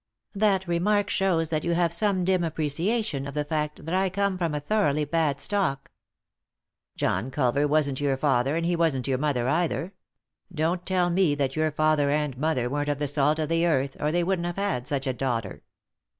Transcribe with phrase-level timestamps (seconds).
[0.45, 4.09] "That remark shows that you have some dim appre ciation of the fact that I
[4.09, 5.91] come of a thoroughly bad stock."
[6.97, 9.93] "John Culver wasn't your father, and be wasn't your mother either.
[10.51, 13.95] Don't tell me that your father and mother weren't of the salt of the earth,
[13.99, 15.61] or they wouldn't have had such a daughter."